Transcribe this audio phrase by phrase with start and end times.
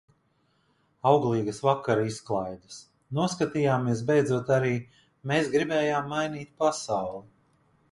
[1.09, 2.79] Auglīgas vakara izklaides.
[3.19, 4.73] Noskatījāmies beidzot arī
[5.33, 7.25] "Mēs gribējām mainīt pasauli".